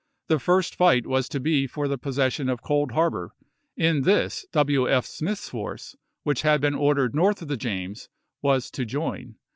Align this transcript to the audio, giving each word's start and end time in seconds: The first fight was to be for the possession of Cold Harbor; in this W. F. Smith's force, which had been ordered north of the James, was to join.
The 0.29 0.39
first 0.39 0.73
fight 0.73 1.05
was 1.05 1.29
to 1.29 1.39
be 1.39 1.67
for 1.67 1.87
the 1.87 1.95
possession 1.99 2.49
of 2.49 2.63
Cold 2.63 2.93
Harbor; 2.93 3.35
in 3.77 4.01
this 4.01 4.47
W. 4.51 4.89
F. 4.89 5.05
Smith's 5.05 5.47
force, 5.49 5.95
which 6.23 6.41
had 6.41 6.59
been 6.59 6.73
ordered 6.73 7.13
north 7.13 7.43
of 7.43 7.49
the 7.49 7.55
James, 7.55 8.09
was 8.41 8.71
to 8.71 8.83
join. 8.83 9.35